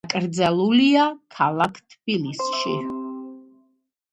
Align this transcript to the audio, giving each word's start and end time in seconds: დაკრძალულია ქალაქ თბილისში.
დაკრძალულია 0.11 1.03
ქალაქ 1.35 1.77
თბილისში. 1.93 2.75